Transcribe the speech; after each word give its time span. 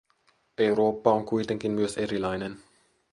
Eurooppa 0.57 1.11
on 1.13 1.25
kuitenkin 1.25 1.71
myös 1.71 1.97
erilainen. 1.97 2.59